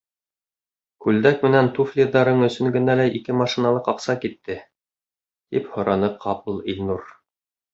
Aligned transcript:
Күлдәк 1.05 1.43
менән 1.47 1.69
туфлиҙарың 1.79 2.41
өсөн 2.47 2.73
генә 2.77 2.95
лә 3.01 3.05
ике 3.19 3.35
машиналыҡ 3.43 3.91
аҡса 3.93 4.17
китте.— 4.27 4.57
тип 5.53 5.69
һораны 5.77 6.11
ҡапыл 6.25 6.59
Илнур. 6.75 7.07